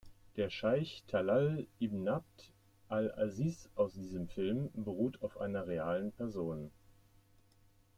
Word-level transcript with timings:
Der 0.35 0.49
Scheich 0.49 1.03
Talal 1.05 1.67
ibn 1.79 2.07
Abd 2.07 2.53
al-Aziz 2.89 3.69
aus 3.75 3.93
diesem 3.93 4.27
Film 4.29 4.71
beruht 4.73 5.21
auf 5.21 5.39
einer 5.39 5.67
realen 5.67 6.11
Person. 6.11 6.71